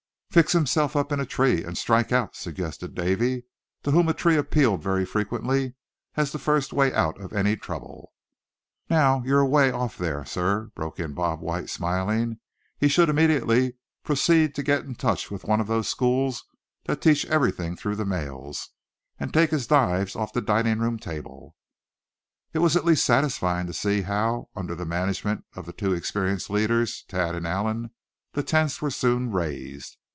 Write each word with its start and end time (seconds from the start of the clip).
"Fix 0.31 0.53
himself 0.53 0.95
up 0.95 1.11
in 1.11 1.19
a 1.19 1.25
tree, 1.25 1.61
and 1.65 1.77
strike 1.77 2.13
out!" 2.13 2.37
suggested 2.37 2.95
Davy, 2.95 3.43
to 3.83 3.91
whom 3.91 4.07
a 4.07 4.13
tree 4.13 4.37
appealed 4.37 4.81
very 4.81 5.03
frequently 5.05 5.73
as 6.15 6.31
the 6.31 6.39
first 6.39 6.71
way 6.71 6.93
out 6.93 7.19
of 7.19 7.33
any 7.33 7.57
trouble. 7.57 8.13
"Now, 8.89 9.21
you're 9.25 9.41
away 9.41 9.71
off 9.71 9.97
there, 9.97 10.23
suh," 10.23 10.67
broke 10.73 11.01
in 11.01 11.13
Bob 11.13 11.41
White, 11.41 11.69
smiling; 11.69 12.39
"he 12.79 12.87
should 12.87 13.09
immediately 13.09 13.73
proceed 14.05 14.55
to 14.55 14.63
get 14.63 14.85
in 14.85 14.95
touch 14.95 15.29
with 15.29 15.43
one 15.43 15.59
of 15.59 15.67
those 15.67 15.89
schools 15.89 16.45
that 16.85 17.01
teach 17.01 17.25
everything 17.25 17.75
through 17.75 17.97
the 17.97 18.05
mails; 18.05 18.69
and 19.19 19.33
take 19.33 19.49
his 19.51 19.67
dives 19.67 20.15
off 20.15 20.31
the 20.31 20.39
dining 20.39 20.79
room 20.79 20.97
table." 20.97 21.57
It 22.53 22.59
was 22.59 22.77
at 22.77 22.85
least 22.85 23.03
satisfying 23.03 23.67
to 23.67 23.73
see 23.73 24.03
how, 24.03 24.47
under 24.55 24.75
the 24.75 24.85
management 24.85 25.43
of 25.57 25.65
the 25.65 25.73
two 25.73 25.91
experienced 25.91 26.49
leaders, 26.49 27.03
Thad 27.09 27.35
and 27.35 27.45
Allan, 27.45 27.91
the 28.31 28.43
tents 28.43 28.81
were 28.81 28.89
soon 28.91 29.33
raised. 29.33 29.97